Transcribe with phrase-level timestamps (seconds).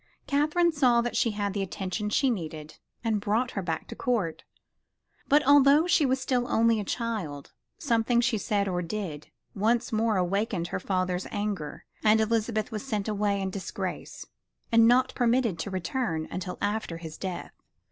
[0.25, 4.43] Catherine saw that she had the attention she needed and brought her back to Court,
[5.29, 10.17] but although she was still only a child something she said or did once more
[10.17, 14.25] awakened her father's anger, and Elizabeth was sent away in disgrace
[14.71, 17.53] and not permitted to return until after his death.